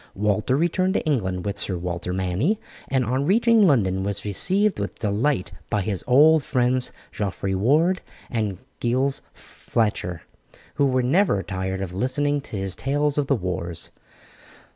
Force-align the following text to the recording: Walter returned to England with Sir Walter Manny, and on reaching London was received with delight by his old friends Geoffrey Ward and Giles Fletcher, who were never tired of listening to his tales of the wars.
Walter 0.15 0.57
returned 0.57 0.95
to 0.95 1.05
England 1.05 1.45
with 1.45 1.59
Sir 1.59 1.77
Walter 1.77 2.11
Manny, 2.11 2.59
and 2.87 3.05
on 3.05 3.23
reaching 3.23 3.67
London 3.67 4.01
was 4.03 4.25
received 4.25 4.79
with 4.79 4.97
delight 4.97 5.51
by 5.69 5.83
his 5.83 6.03
old 6.07 6.43
friends 6.43 6.91
Geoffrey 7.11 7.53
Ward 7.53 8.01
and 8.27 8.57
Giles 8.79 9.21
Fletcher, 9.31 10.23
who 10.73 10.87
were 10.87 11.03
never 11.03 11.43
tired 11.43 11.81
of 11.83 11.93
listening 11.93 12.41
to 12.41 12.57
his 12.57 12.75
tales 12.75 13.19
of 13.19 13.27
the 13.27 13.35
wars. 13.35 13.91